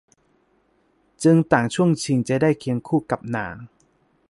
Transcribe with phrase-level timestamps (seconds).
[1.23, 3.55] จึงต่างช่วงชิงจะได้เคียงคู่กับนาง